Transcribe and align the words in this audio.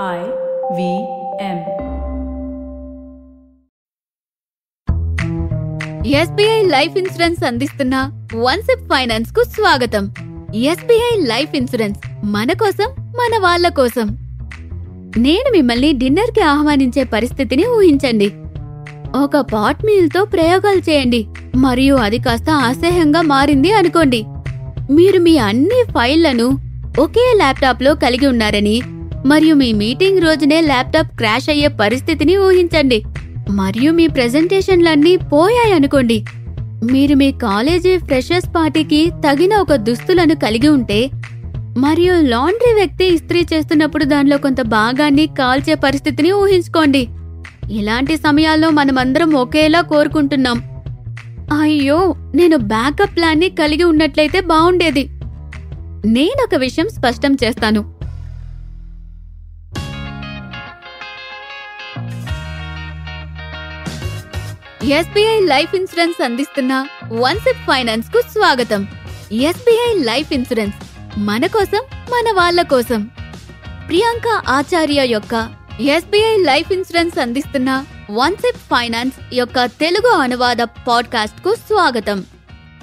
I 0.00 0.20
V 0.76 0.84
M. 1.46 1.58
SBI 6.10 6.62
life 6.62 6.96
insurance 6.98 7.44
అందిస్తున్న 7.44 7.96
one 8.36 8.62
SIP 8.62 8.84
ఫైనాన్స్కు 8.84 9.42
స్వాగతం. 9.42 10.14
ఎస్బీఐ 10.54 11.26
లైఫ్ 11.26 11.56
ఇన్సూరెన్స్ 11.56 11.98
మన 12.24 12.52
కోసం 12.52 12.88
మన 12.98 13.38
వాళ్ళ 13.42 13.68
కోసం. 13.68 14.08
నేను 15.16 15.52
మిమ్మల్ని 15.52 15.92
డిన్నర్కి 15.92 16.40
ఆహ్వానించే 16.40 17.04
పరిస్థితిని 17.04 17.66
ఊహించండి. 17.66 18.32
ఒక 19.22 19.36
పాట్ 19.36 19.84
మీల్తో 19.84 20.24
ప్రయోగాలు 20.24 20.90
చేయండి 20.90 21.26
మరియు 21.56 21.94
అది 21.94 22.18
కాస్త 22.18 22.50
అసహ్యంగా 22.50 23.20
మారింది 23.20 23.72
అనుకోండి. 23.72 24.24
మీరు 24.90 25.18
మీ 25.18 25.38
అన్ని 25.38 25.84
ఫైళ్ళను 25.92 26.58
ఒకే 27.00 27.32
ల్యాప్టాప్లో 27.36 27.94
కలిగి 27.94 28.26
ఉన్నారని 28.26 28.82
మరియు 29.26 29.54
మీ 29.54 29.72
మీటింగ్ 29.72 30.20
రోజునే 30.20 30.60
ల్యాప్టాప్ 30.60 31.16
క్రాష్ 31.16 31.50
అయ్యే 31.50 31.68
పరిస్థితిని 31.68 32.36
ఊహించండి. 32.36 33.02
మరియు 33.50 33.92
మీ 33.92 34.06
ప్రెజెంటేషన్లన్నీ 34.06 35.16
పోయాయనుకోండి. 35.16 36.24
మీరు 36.92 37.14
మీ 37.14 37.32
కాలేజీ 37.32 37.98
ఫ్రెషర్స్ 37.98 38.48
పార్టీకి 38.56 39.10
తగిన 39.10 39.54
ఒక 39.54 39.74
దుస్తులను 39.74 40.34
కలిగి 40.34 40.68
ఉంటే 40.68 41.10
మరియు 41.78 42.14
లాండ్రీ 42.14 42.74
వ్యక్తి 42.74 43.04
ఇస్త్రీ 43.04 43.46
చేస్తున్నప్పుడు 43.54 44.04
దానిలో 44.04 44.36
కొంత 44.36 44.60
భాగాన్ని 44.60 45.26
కాల్చే 45.26 45.74
పరిస్థితిని 45.74 46.32
ఊహించుకోండి. 46.32 47.08
ఇలాంటి 47.70 48.16
సమయాల్లో 48.16 48.70
మనమందరం 48.70 49.32
ఒకేలా 49.32 49.80
కోరుకుంటున్నాం. 49.80 50.62
అయ్యో 51.60 52.14
నేను 52.34 52.56
బ్యాకప్ 52.56 53.16
ప్లాన్ని 53.16 53.48
కలిగి 53.48 53.84
ఉన్నట్లయితే 53.84 54.40
బాగుండేది 54.40 55.08
నేనొక 56.06 56.54
విషయం 56.54 56.88
స్పష్టం 56.88 57.36
చేస్తాను. 57.44 57.91
ఎస్బీఐ 64.84 65.40
లైఫ్ 65.40 65.74
ఇన్సూరెన్స్ 65.74 66.22
అందిస్తున్న 66.22 66.86
వన్ 67.06 67.38
సెప్ 67.38 67.58
ఫైనాన్స్కు 67.58 68.22
స్వాగతం. 68.32 68.88
ఎస్బీఐ 69.32 70.04
లైఫ్ 70.04 70.32
ఇన్సూరెన్స్ 70.32 70.76
మన 71.18 71.46
కోసం 71.46 71.78
మన 71.94 72.32
వాళ్ళ 72.36 72.62
కోసం. 72.62 73.10
ప్రియాంక 73.88 74.42
ఆచార్య 74.48 75.06
యొక్క 75.06 75.54
ఎస్బీఐ 75.80 76.36
లైఫ్ 76.36 76.72
ఇన్సూరెన్స్ 76.72 77.18
అందిస్తున్న 77.18 77.84
వన్ 78.10 78.36
సెప్ 78.36 78.56
ఫైనాన్స్ 78.56 79.34
యొక్క 79.34 79.64
తెలుగు 79.64 80.08
అనువాద 80.08 80.56
పాడ్కాస్ట్కు 80.56 81.54
స్వాగతం. 81.54 82.24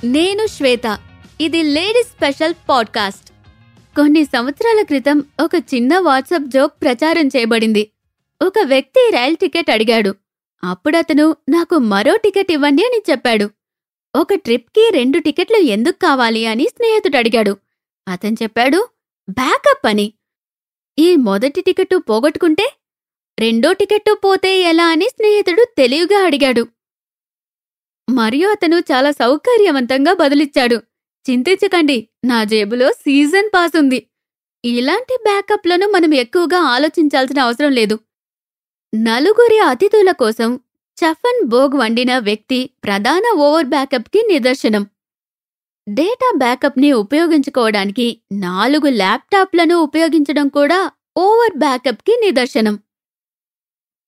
నేను 0.03 0.47
శ్వేత 0.47 0.99
ఇది 1.41 1.63
లేడీస్ 1.63 2.07
స్పెషల్ 2.07 2.53
పాడ్కాస్ట్. 2.69 3.29
కొన్ని 3.95 4.25
సంవత్సరాల 4.25 4.83
క్రితం 4.83 5.23
ఒక 5.39 5.51
చిన్న 5.73 5.99
వాట్సాప్ 5.99 6.49
జోక్ 6.49 6.73
ప్రచారం 6.81 7.27
చేయబడింది. 7.27 7.91
ఒక 8.41 8.53
వ్యక్తి 8.63 9.11
రైల్ 9.13 9.37
టికెట్ 9.37 9.71
అడిగాడు. 9.71 10.15
అప్పుడతను 10.63 11.35
నాకు 11.49 11.77
మరో 11.77 12.15
టికెట్ 12.15 12.51
ఇవ్వండి 12.51 12.83
అని 12.83 13.03
చెప్పాడు. 13.11 13.49
ఒక 14.15 14.33
ట్రిప్కి 14.33 14.89
రెండు 14.93 15.19
టికెట్లు 15.19 15.57
ఎందుకు 15.57 15.97
కావాలి 15.97 16.45
అని 16.45 16.65
స్నేహితుడు 16.65 17.17
అడిగాడు 17.17 17.57
అతను 18.07 18.35
చెప్పాడు 18.43 18.89
బ్యాకప్ 19.29 19.87
అని. 19.87 20.13
ఈ 20.99 21.15
మొదటి 21.15 21.61
టికెట్టు 21.61 21.95
పోగొట్టుకుంటే 21.95 22.73
రెండో 23.39 23.73
టికెట్టు 23.73 24.13
పోతే 24.13 24.61
ఎలా 24.61 24.87
అని 24.87 25.05
స్నేహితుడు 25.05 25.65
తెలివిగా 25.77 26.25
అడిగాడు. 26.25 26.67
మరియు 28.09 28.49
అతను 28.49 28.77
చాలా 28.79 29.11
సౌకర్యవంతంగా 29.11 30.13
బదులిచ్చాడు. 30.13 30.75
చింతించకండి 31.31 32.07
నా 32.25 32.43
జేబులో 32.43 32.91
సీజన్ 32.91 33.49
పాస్ 33.53 33.77
ఉంది. 33.77 34.05
ఇలాంటి 34.65 35.17
బ్యాకప్లను 35.23 35.87
మనం 35.87 36.13
ఎక్కువగా 36.13 36.57
ఆలోచించాల్సిన 36.57 37.39
అవసరం 37.39 37.71
లేదు. 37.71 37.99
నలుగురి 38.93 39.59
అతిథుల 39.59 40.11
కోసం 40.11 40.59
చఫన్ 40.97 41.41
బోగ్ 41.45 41.75
వండిన 41.77 42.17
వ్యక్తి 42.17 42.69
ప్రధాన 42.83 43.23
ఓవర్ 43.37 43.65
బ్యాకప్కి 43.65 44.19
నిదర్శనం. 44.27 44.83
డేటా 45.89 46.29
బ్యాకప్ని 46.37 46.93
ఉపయోగించుకోవడానికి 46.93 48.21
నాలుగు 48.31 48.89
ల్యాప్టాప్లను 48.89 49.75
ఉపయోగించడం 49.75 50.47
కూడా 50.47 50.91
ఓవర్ 51.17 51.57
బ్యాకప్కి 51.57 52.13
నిదర్శనం. 52.21 52.79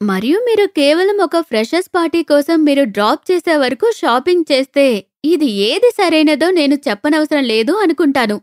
మరియు 0.01 0.39
మీరు 0.39 0.65
కేవలం 0.65 1.17
ఒక 1.17 1.39
ఫ్రెషర్స్ 1.39 1.89
పార్టీ 1.95 2.23
కోసం 2.23 2.63
మీరు 2.63 2.83
డ్రాప్ 2.83 3.31
చేసే 3.31 3.55
వరకు 3.57 3.91
షాపింగ్ 3.91 4.45
చేస్తే 4.51 5.05
ఇది 5.25 5.45
ఏది 5.45 5.89
సరైనదో 5.89 6.51
నేను 6.51 6.75
చెప్పనవసరం 6.75 7.43
లేదు 7.43 7.73
అనుకుంటాను. 7.73 8.41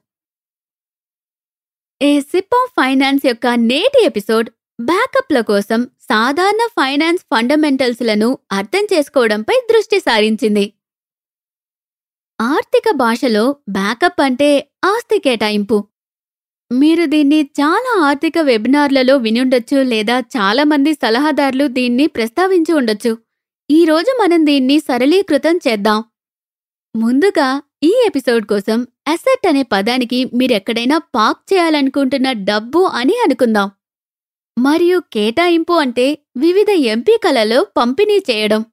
ఏ 2.03 2.21
సిప్ 2.21 2.54
ఆఫ్ 2.54 2.72
ఫైనాన్స్ 2.81 3.27
యొక్క 3.27 3.47
నేటి 3.47 4.04
ఎపిసోడ్ 4.04 4.48
బ్యాకప్ల 4.81 5.41
కోసం 5.41 5.84
సాధారణ 5.84 6.66
ఫైనాన్స్ 6.66 7.22
ఫండమెంటల్స్లను 7.22 8.39
అర్థం 8.53 8.84
చేసుకోవడంపై 8.93 9.55
దృష్టి 9.71 10.00
సారించింది. 10.00 10.72
ఆర్థిక 12.41 12.91
భాషలో 12.97 13.56
బ్యాకప్ 13.69 14.21
అంటే 14.21 14.71
ఆస్తి 14.84 15.19
కేటాయింపు. 15.19 15.84
మీరు 16.72 17.05
దీన్ని 17.05 17.43
చాలా 17.61 18.06
ఆర్థిక 18.06 18.39
వెబినార్లలో 18.39 19.16
వినుండొచ్చు 19.16 19.83
లేదా 19.83 20.19
చాలా 20.21 20.65
మంది 20.65 20.93
సలహాదారులు 20.95 21.66
దీన్ని 21.69 22.06
ప్రస్తావించి 22.06 22.72
ఉండొచ్చు. 22.72 23.19
ఈ 23.71 23.84
రోజు 23.84 24.22
మనం 24.22 24.47
దీన్ని 24.47 24.78
సరళీకృతం 24.78 25.56
చేద్దాం. 25.56 26.05
ముందుగా 26.97 27.62
ఈ 27.83 28.05
ఎపిసోడ్ 28.06 28.47
కోసం 28.47 28.87
అసెట్ 29.09 29.47
అనే 29.47 29.62
పదానికి 29.62 30.25
మీరెక్కడైనా 30.34 30.99
పార్క్ 30.99 31.55
చేయాలనుకుంటున్న 31.55 32.33
డబ్బు 32.33 32.78
అని 32.78 33.16
అనుకుందాం. 33.25 33.71
మరియు 34.58 34.98
కేటాయింపు 35.12 35.72
అంటే 35.72 36.19
వివిధ 36.36 36.70
ఎంపికలలో 36.70 37.64
పంపిణీ 37.64 38.19
చేయడం. 38.30 38.64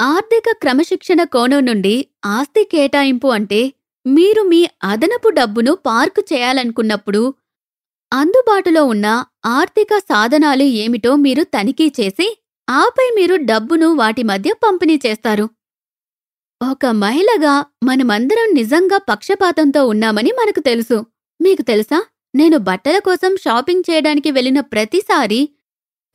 ఆర్థిక 0.00 0.44
క్రమశిక్షణ 0.52 1.22
కోణం 1.22 1.66
నుండి 1.66 2.06
ఆస్తి 2.24 2.64
కేటాయింపు 2.64 3.26
అంటే 3.28 3.72
మీరు 4.06 4.42
మీ 4.42 4.68
అదనపు 4.84 5.28
డబ్బును 5.28 5.74
పార్కు 5.74 6.24
చేయాలనుకున్నప్పుడు 6.32 7.34
అందుబాటులో 8.12 8.84
ఉన్న 8.84 9.24
ఆర్థిక 9.46 9.98
సాధనాలు 9.98 10.62
ఏమిటో 10.62 11.16
మీరు 11.16 11.42
తనిఖీ 11.42 11.92
చేసి 12.00 12.38
ఆపై 12.70 13.10
మీరు 13.16 13.36
డబ్బును 13.36 13.88
వాటి 13.94 14.22
మధ్య 14.22 14.52
పంపిణీ 14.52 15.00
చేస్తారు. 15.06 15.50
ఒక 16.70 16.86
మహిళగా 16.86 17.66
మనమందరం 17.84 18.54
నిజంగా 18.54 18.98
పక్షపాతంతో 18.98 19.86
ఉన్నామని 19.86 20.30
మనకు 20.30 20.60
తెలుసు. 20.60 21.06
మీకు 21.42 21.62
తెలుసా? 21.62 21.98
నేను 22.34 22.58
బట్టల 22.58 22.98
కోసం 22.98 23.36
షాపింగ్ 23.36 23.90
చేయడానికి 23.90 24.30
వెళ్ళిన 24.30 24.60
ప్రతిసారి 24.60 25.48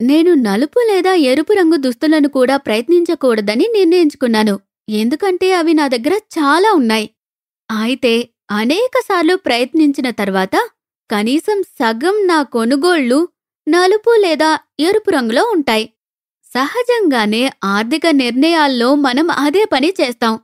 నేను 0.00 0.34
నలుపు 0.34 0.78
లేదా 0.78 1.14
ఎరుపు 1.14 1.52
రంగు 1.52 1.76
దుస్తులను 1.76 2.28
కూడా 2.28 2.56
ప్రయత్నించకూడదని 2.56 3.66
నిర్ణయించుకున్నాను. 3.74 4.60
ఎందుకంటే 4.88 5.52
అవి 5.52 5.74
నా 5.74 5.88
దగ్గర 5.88 6.12
చాలా 6.12 6.72
ఉన్నాయి. 6.72 7.10
అయితే 7.70 8.28
అనేకసార్లు 8.50 9.36
ప్రయత్నించిన 9.36 10.10
తర్వాత 10.10 10.56
కనీసం 11.10 11.62
సగం 11.62 12.26
నా 12.26 12.42
కొనుగోళ్ళు 12.42 13.28
నలుపు 13.68 14.10
లేదా 14.20 14.58
ఎరుపు 14.80 15.10
రంగులో 15.10 15.44
ఉంటాయి. 15.44 15.86
సహజంగానే 16.54 17.50
ఆర్థిక 17.64 18.06
నిర్ణయాల్లో 18.06 18.94
మనం 18.94 19.30
అదే 19.30 19.64
పని 19.64 19.94
చేస్తాం. 20.00 20.34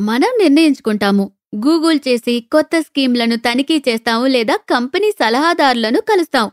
మనం 0.00 0.30
నిర్ణయించుకుంటాము. 0.42 1.24
గూగుల్ 1.52 1.98
చేసి 2.08 2.40
కొత్త 2.40 2.80
స్కీమ్లను 2.80 3.36
తనిఖీ 3.36 3.82
చేస్తాం 3.88 4.26
లేదా 4.26 4.56
కంపెనీ 4.56 5.10
సలహాదారులను 5.10 6.00
కలుస్తాం. 6.00 6.50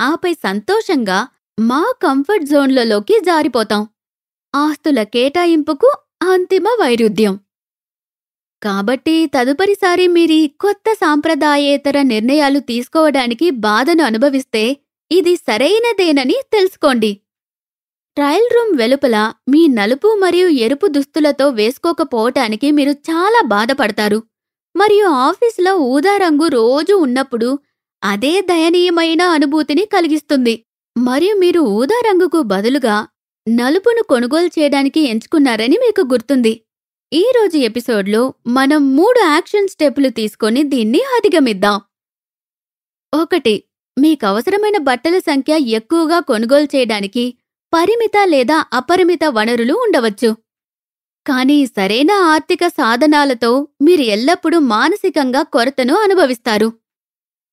ఆపై 0.00 0.34
సంతోషంగా 0.34 1.28
మా 1.60 1.92
కంఫర్ట్ 2.02 2.44
జోన్లలోకి 2.44 3.20
జారిపోతాం. 3.20 3.88
ఆస్తుల 4.54 5.02
కేటాయింపుకు 5.02 5.90
అంతిమ 6.22 6.68
వైరుధ్యం. 6.68 7.40
కాబట్టి 8.62 9.26
తదుపరిసారి 9.26 10.06
మీరీ 10.06 10.46
కొత్త 10.60 10.92
సాంప్రదాయేతర 10.92 12.02
నిర్ణయాలు 12.02 12.58
తీసుకోవడానికి 12.58 13.50
బాధను 13.50 14.04
అనుభవిస్తే 14.04 14.76
ఇది 15.10 15.36
సరైనదేనని 15.36 16.36
తెలుసుకోండి. 16.52 17.20
ట్రయల్ 18.16 18.48
రూమ్ 18.54 18.78
వెలుపల 18.78 19.32
మీ 19.48 19.66
నలుపు 19.66 20.08
మరియు 20.14 20.48
ఎరుపు 20.48 20.86
దుస్తులతో 20.86 21.48
వేసుకోకపోవటానికి 21.50 22.70
మీరు 22.70 22.90
చాలా 22.90 23.42
బాధపడతారు. 23.46 24.22
మరియు 24.80 25.06
ఆఫీసులో 25.26 25.72
ఊదా 25.92 26.14
రంగు 26.16 26.46
రోజు 26.48 26.94
ఉన్నప్పుడు 26.94 27.48
అదే 28.02 28.32
దయనీయమైన 28.40 29.22
అనుభూతిని 29.36 29.84
కలిగిస్తుంది. 29.84 30.54
మరియు 30.96 31.34
మీరు 31.34 31.60
ఊదా 31.76 31.98
రంగుకు 32.08 32.38
బదులుగా 32.42 32.96
నలుపును 33.46 34.02
కొనుగోలు 34.02 34.50
చేయడానికి 34.58 35.00
ఎంచుకున్నారని 35.00 35.76
మీకు 35.76 36.02
గుర్తుంది. 36.12 36.52
ఈ 37.12 37.24
రోజు 37.36 37.58
ఎపిసోడ్లో 37.58 38.22
మనం 38.46 38.80
మూడు 38.96 39.20
యాక్షన్ 39.26 39.68
స్టెప్పులు 39.68 40.08
తీసుకొని 40.08 40.62
దీన్ని 40.62 41.00
అధిగమిద్దాం. 41.16 41.76
ఒకటి 43.12 43.54
మీకు 43.96 44.26
అవసరమైన 44.26 44.78
బట్టల 44.88 45.18
సంఖ్య 45.18 45.54
ఎక్కువగా 45.78 46.18
కొనుగోలు 46.30 46.68
చేయడానికి 46.74 47.24
పరిమిత 47.72 48.16
లేదా 48.26 48.58
అపరిమిత 48.72 49.24
వనరులు 49.38 49.74
ఉండవచ్చు. 49.86 50.30
కానీ 51.28 51.66
సరైన 51.66 52.10
ఆర్థిక 52.10 52.66
సాధనాలతో 52.68 53.68
మీరు 53.82 54.02
ఎల్లప్పుడూ 54.02 54.58
మానసికంగా 54.58 55.42
కొరతను 55.42 55.94
అనుభవిస్తారు. 55.94 56.68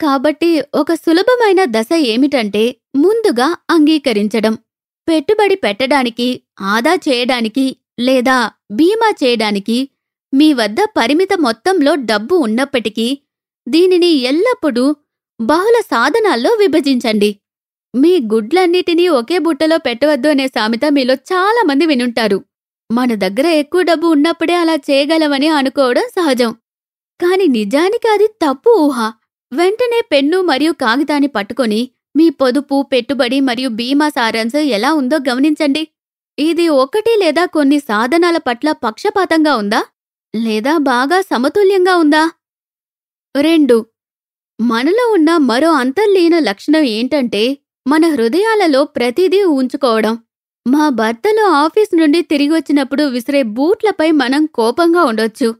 కాబట్టి 0.01 0.49
ఒక 0.75 0.93
సులభమైన 0.93 1.61
దశ 1.65 1.91
ఏమిటంటే 1.93 2.63
ముందుగా 2.95 3.47
అంగీకరించడం. 3.69 4.53
పెట్టుబడి 5.07 5.55
పెట్టడానికి 5.55 6.41
ఆదా 6.61 6.93
చేయడానికి 6.95 7.65
లేదా 7.99 8.37
బీమా 8.71 9.09
చేయడానికి 9.23 9.89
మీ 10.33 10.53
వద్ద 10.53 10.77
పరిమిత 10.97 11.33
మొత్తంలో 11.39 11.95
డబ్బు 11.95 12.35
ఉన్నప్పటికీ 12.35 13.19
దీనిని 13.67 14.11
ఎల్లప్పుడూ 14.31 14.95
బహుళ 15.41 15.75
సాధనాల్లో 15.81 16.51
విభజించండి. 16.53 17.29
మీ 17.93 18.19
గుడ్లన్నిటినీ 18.33 19.07
ఒకే 19.07 19.37
బుట్టలో 19.37 19.77
పెట్టవద్దు 19.77 20.27
అనే 20.27 20.47
సామెత 20.47 20.85
మీలో 20.91 21.13
చాలా 21.13 21.61
మంది 21.69 21.85
వినుంటారు. 21.85 22.39
మన 22.91 23.15
దగ్గర 23.15 23.47
ఎక్కువ 23.53 23.81
డబ్బు 23.81 24.07
ఉన్నప్పుడే 24.07 24.53
అలా 24.53 24.75
చేయగలవని 24.75 25.47
అనుకోవడం 25.47 26.07
సహజం. 26.07 26.51
కాని 27.19 27.47
నిజానికి 27.47 28.07
అది 28.07 28.27
తప్పు 28.27 28.69
ఊహ. 28.79 28.97
వెంటనే 29.51 30.01
పెన్ను 30.11 30.41
మరియు 30.41 30.71
కాగితాన్ని 30.71 31.27
పట్టుకొని 31.27 31.81
మీ 32.15 32.29
పొదుపు 32.29 32.81
పెట్టుబడి 32.81 33.39
మరియు 33.39 33.69
బీమా 33.69 34.09
సారాంశం 34.09 34.59
ఎలా 34.59 34.93
ఉందో 34.93 35.17
గమనించండి. 35.29 35.83
ఇది 36.37 36.67
ఒకటి 36.67 37.15
లేదా 37.19 37.45
కొన్ని 37.45 37.79
సాధనాల 37.79 38.37
పట్ల 38.37 38.71
పక్షపాతంగా 38.71 39.55
ఉందా? 39.55 39.81
లేదా 40.35 40.77
బాగా 40.77 41.21
సమతుల్యంగా 41.21 41.95
ఉందా? 41.95 42.23
రెండు. 43.35 43.77
మనలో 44.59 45.05
ఉన్న 45.11 45.37
మరో 45.37 45.71
అంతర్లీన 45.73 46.39
లక్షణం 46.39 46.83
ఏంటంటే 46.87 47.43
మన 47.85 48.05
హృదయాలలో 48.09 48.83
ప్రతిదీ 48.83 49.43
ఉంచుకోవడం 49.43 50.13
మా 50.65 50.89
భర్తలు 50.89 51.41
ఆఫీస్ 51.41 51.95
నుండి 51.95 52.21
తిరిగి 52.21 52.53
వచ్చినప్పుడు 52.53 53.03
విసిరే 53.03 53.43
బూట్లపై 53.43 54.11
మనం 54.11 54.45
కోపంగా 54.45 55.03
ఉండొచ్చు. 55.03 55.55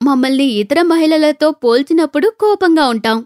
మమ్మల్ని 0.00 0.44
ఇతర 0.44 0.82
మహిళలతో 0.82 1.50
పోల్చినప్పుడు 1.50 2.28
కోపంగా 2.28 2.88
ఉంటాం. 2.88 3.18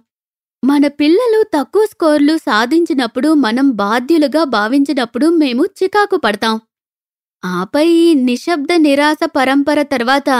మన 0.65 0.87
పిల్లలు 0.87 1.43
తక్కువ 1.43 1.87
స్కోర్లు 1.87 2.37
సాధించినప్పుడు 2.37 3.35
మనం 3.35 3.71
బాధ్యులుగా 3.71 4.45
భావించినప్పుడు 4.45 5.27
మేము 5.27 5.65
చికాకు 5.65 6.17
పడతాం. 6.17 6.61
ఆపై 7.45 7.89
ఈ 7.89 8.15
నిశ్శబ్ద 8.15 8.73
నిరాశ 8.73 9.19
పరంపర 9.37 9.83
తర్వాత 9.83 10.31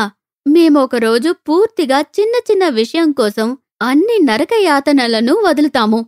మేము 0.49 0.81
ఒకరోజు 0.81 1.33
పూర్తిగా 1.33 2.01
చిన్న 2.01 2.35
చిన్న 2.51 2.69
విషయం 2.69 3.13
కోసం 3.13 3.59
అన్ని 3.83 4.19
నరక 4.23 4.55
యాతనలను 4.63 5.35
వదులుతాము. 5.35 6.01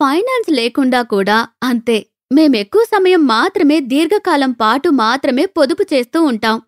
ఫైనాన్స్ 0.00 0.50
లేకుండా 0.50 1.02
కూడా 1.02 1.48
అంతే. 1.62 1.98
మేమెక్కువ 2.32 2.82
సమయం 2.84 3.26
మాత్రమే 3.26 3.80
దీర్ఘకాలం 3.80 4.52
పాటు 4.52 4.88
మాత్రమే 4.88 5.44
పొదుపు 5.46 5.84
చేస్తూ 5.94 6.22
ఉంటాం. 6.22 6.62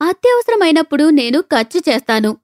అత్యవసరమైనప్పుడు 0.00 1.04
నేను 1.10 1.40
ఖర్చు 1.40 1.80
చేస్తాను. 1.88 2.36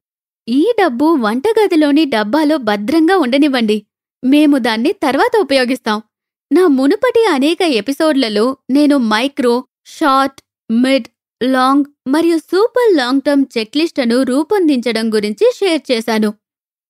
ఈ 0.48 0.72
డబ్బు 0.80 1.04
వంటగదిలోని 1.04 2.04
డబ్బాలో 2.04 2.56
భద్రంగా 2.56 3.16
ఉండనివ్వండి. 3.16 3.82
మేము 4.24 4.58
దాన్ని 4.58 4.92
తర్వాత 4.92 5.40
ఉపయోగిస్తాం. 5.40 6.02
నా 6.50 6.66
మునుపటి 6.66 7.26
అనేక 7.26 7.62
ఎపిసోడ్లలో 7.62 8.56
నేను 8.70 8.96
మైక్రో 8.98 9.64
షార్ట్ 9.86 10.40
మిడ్ 10.70 11.08
లాంగ్ 11.42 11.84
మరియు 12.06 12.38
సూపర్ 12.38 12.96
లాంగ్ 12.96 13.20
టర్మ్ 13.20 13.44
చెక్లిస్టును 13.58 14.22
రూపొందించడం 14.22 15.14
గురించి 15.14 15.52
షేర్ 15.56 15.82
చేశాను. 15.92 16.34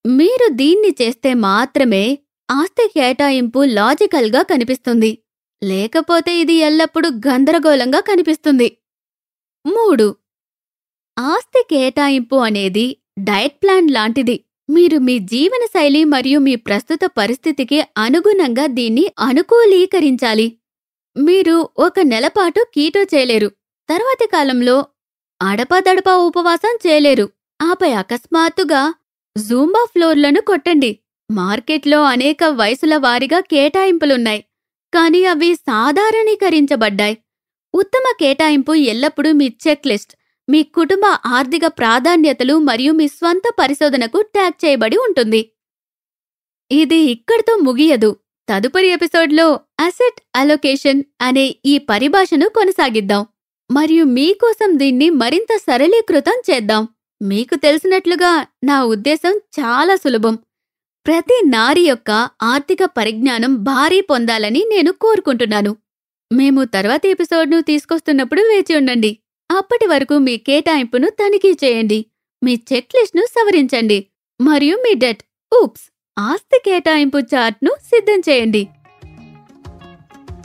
మీరు 0.07 0.47
దీన్ని 0.53 0.95
చేస్తే 1.03 1.35
మాత్రమే 1.35 2.05
ఆస్తి 2.51 2.89
కేటాయింపు 2.89 3.61
లాజికల్గా 3.65 4.43
కనిపిస్తుంది. 4.43 5.11
లేకపోతే 5.63 6.37
ఇది 6.37 6.53
ఎల్లప్పుడూ 6.53 7.09
గందరగోళంగా 7.09 8.01
కనిపిస్తుంది. 8.01 8.77
మూడు. 9.67 10.17
ఆస్తి 11.19 11.67
కేటాయింపు 11.71 12.37
అనేది 12.37 12.97
డయట్ 13.19 13.63
ప్లాన్ 13.63 13.91
లాంటిది. 13.91 14.45
మీరు 14.71 14.99
మీ 14.99 15.19
జీవనశైలి 15.19 16.05
మరియు 16.05 16.39
మీ 16.39 16.55
ప్రస్తుత 16.55 17.01
పరిస్థితికి 17.05 17.81
అనుగుణంగా 17.97 18.67
దీన్ని 18.67 19.13
అనుకూలీకరించాలి. 19.19 20.59
మీరు 21.17 21.69
ఒక 21.79 22.01
నెలపాటు 22.01 22.67
కీటో 22.75 23.03
చేయలేరు. 23.03 23.53
తర్వాతి 23.89 24.27
కాలంలో 24.27 24.87
అడపాదడపా 25.43 26.17
ఉపవాసం 26.17 26.79
చేయలేరు. 26.87 27.29
ఆపై 27.63 27.93
అకస్మాత్తుగా 27.93 28.95
జూంబా 29.39 29.85
ఫ్లోర్లను 29.85 30.41
కొట్టండి. 30.41 30.99
మార్కెట్లో 31.31 32.03
అనేక 32.03 32.45
వయసుల 32.45 32.97
వారీగా 32.97 33.41
కేటాయింపులున్నాయి. 33.41 34.45
కానీ 34.95 35.25
అవి 35.25 35.55
సాధారణీకరించబడ్డాయి. 35.55 37.19
ఉత్తమ 37.75 38.13
కేటాయింపు 38.21 38.75
ఎల్లప్పుడూ 38.75 39.33
మీ 39.33 39.53
చెక్ 39.69 39.87
లిస్ట్ 39.87 40.17
మీ 40.49 40.63
కుటుంబ 40.63 41.05
ఆర్థిక 41.27 41.67
ప్రాధాన్యతలు 41.67 42.59
మరియు 42.59 42.93
మీ 42.93 43.09
స్వంత 43.09 43.43
పరిశోధనకు 43.59 44.23
ట్యాగ్ 44.23 44.65
చేయబడి 44.65 44.97
ఉంటుంది. 44.97 45.51
ఇది 46.71 46.97
ఇక్కడితో 46.97 47.57
ముగియదు. 47.57 48.17
తదుపరి 48.49 48.89
ఎపిసోడ్లో 48.89 49.61
అసెట్ 49.81 50.21
అలొకేషన్ 50.37 51.03
అనే 51.21 51.57
ఈ 51.65 51.79
పరిభాషను 51.79 52.49
కొనసాగిద్దాం. 52.49 53.27
మరియు 53.71 54.05
మీకోసం 54.05 54.79
దీన్ని 54.79 55.11
మరింత 55.11 55.57
సరళీకృతం 55.57 56.43
చేద్దాం. 56.51 56.89
మీకు 57.23 57.55
తెలిసినట్లుగా 57.55 58.47
నా 58.65 58.85
ఉద్దేశం 58.85 59.41
చాలా 59.61 59.97
సులభం. 59.97 60.39
ప్రతి 61.07 61.43
నారి 61.47 61.81
యొక్క 61.81 62.29
ఆర్థిక 62.43 62.79
పరిజ్ఞానం 62.85 63.57
భారీ 63.63 64.01
పొందాలని 64.01 64.65
నేను 64.69 64.93
కోరుకుంటున్నాను. 64.93 65.77
మేము 66.33 66.65
తర్వాతి 66.65 67.09
ఎపిసోడ్ను 67.09 67.61
తీసుకొస్తున్నప్పుడు 67.61 68.41
వేచి 68.41 68.77
ఉండండి. 68.77 69.19
అప్పటి 69.51 69.87
వరకు 69.87 70.19
మీ 70.19 70.37
కేటాయింపును 70.37 71.11
తనిఖీ 71.11 71.51
చేయండి. 71.65 72.07
మీ 72.45 72.61
చెక్ 72.73 72.97
లిస్ట్ను 72.97 73.23
సవరించండి. 73.23 74.07
మరియు 74.41 74.77
మీ 74.77 74.95
డెట్ 74.95 75.23
ఊప్స్ 75.63 75.93
ఆస్తి 76.19 76.61
కేటాయింపు 76.65 77.19
చార్ట్ను 77.19 77.71
సిద్ధం 77.71 78.21
చేయండి. 78.33 78.69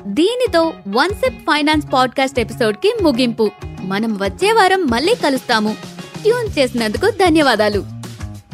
దీనితో 0.08 0.74
వన్ 0.88 1.10
సెప్ 1.10 1.40
ఫైనాన్స్ 1.40 1.88
పాడ్కాస్ట్ 1.94 2.40
ఎపిసోడ్కి 2.40 2.94
ముగింపు. 3.01 3.51
మనం 3.81 4.18
వచ్చే 4.18 4.51
వారం 4.51 4.86
మళ్ళీ 4.86 5.16
కలుస్తాము. 5.16 5.78
ట్యూన్ 6.22 6.60
చేసినందుకు 6.60 7.10
ధన్యవాదాలు. 7.10 7.94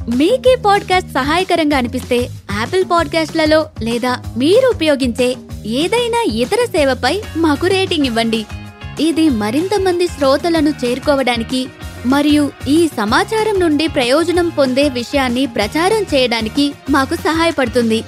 మీకే 0.09 0.56
పాడ్కాస్ట్ 0.56 1.09
సహాయకరంగా 1.09 1.77
అనిపిస్తే 1.77 2.18
యాపిల్ 2.59 2.86
పాడ్కాస్ట్లలో 2.92 3.65
లేదా 3.81 4.18
మీరు 4.38 4.69
ఉపయోగించే 4.69 5.36
ఏదైనా 5.65 6.25
ఇతర 6.33 6.65
సేవపై 6.65 7.21
మాకు 7.38 7.68
రేటింగ్ 7.68 8.06
ఇవ్వండి. 8.06 8.45
ఇది 9.00 9.30
మరింత 9.30 9.80
మంది 9.80 10.07
శ్రోతలను 10.07 10.69
చేరుకోవడానికి 10.69 11.68
మరియు 12.06 12.51
ఈ 12.68 12.88
సమాచారం 12.88 13.59
నుండి 13.59 13.88
ప్రయోజనం 13.88 14.50
పొందే 14.50 14.89
విషయాన్ని 14.89 15.45
ప్రచారం 15.45 16.01
చేయడానికి 16.01 16.74
మాకు 16.89 17.15
సహాయపడుతుంది. 17.15 18.04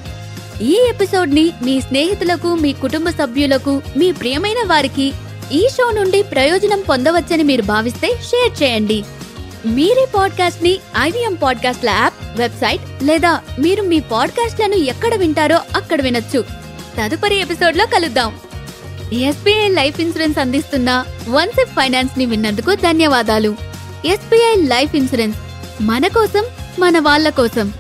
ఈ 0.62 0.88
ఎపిసోడ్ని 0.90 1.52
మీ 1.64 1.82
స్నేహితులకు 1.82 2.56
మీ 2.56 2.74
కుటుంబ 2.74 3.10
సభ్యులకు 3.10 3.82
మీ 3.98 4.12
ప్రియమైన 4.12 4.68
వారికి 4.68 5.14
ఈ 5.52 5.68
షో 5.72 5.92
నుండి 5.92 6.24
ప్రయోజనం 6.24 6.84
పొందవచ్చని 6.90 7.44
మీరు 7.44 7.62
భావిస్తే 7.62 8.08
షేర్ 8.08 8.64
చేయండి. 8.64 9.04
మీరే 9.66 10.08
పాడ్కాస్ట్ని 10.16 10.80
ఐవీఎం 11.00 11.34
పాడ్కాస్ట్ల 11.34 11.90
యాప్ 11.90 12.40
వెబ్సైట్ 12.40 13.04
లేదా 13.04 13.40
మీరు 13.60 13.82
మీ 13.82 14.00
పాడ్కాస్ట్లను 14.00 14.76
ఎక్కడ 14.76 15.16
వింటారో 15.16 15.60
అక్కడ 15.76 16.02
వినొచ్చు. 16.02 16.46
తదుపరి 17.02 17.36
ఎపిసోడ్లో 17.36 17.86
కలుద్దాం. 17.86 18.36
ఎస్బీఐ 19.14 19.68
లైఫ్ 19.68 20.00
ఇన్సూరెన్స్ 20.00 20.40
అందిస్తున్న 20.40 21.06
వన్ 21.30 21.50
సిప్ 21.50 21.70
ఫైనాన్స్ని 21.70 22.26
విన్నందుకు 22.26 22.76
ధన్యవాదాలు. 22.76 23.56
ఎస్బీఐ 24.06 24.56
లైఫ్ 24.56 24.96
ఇన్సూరెన్స్ 24.96 25.38
మన 25.82 26.08
కోసం 26.08 26.44
మన 26.80 27.00
వాళ్ళ 27.00 27.30
కోసం. 27.30 27.74